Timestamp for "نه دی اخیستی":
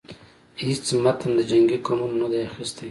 2.23-2.79